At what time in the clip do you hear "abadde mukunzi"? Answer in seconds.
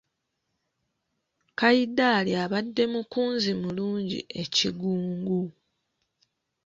2.43-3.51